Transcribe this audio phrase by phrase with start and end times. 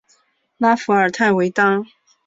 [0.57, 1.85] 拉弗尔泰维当。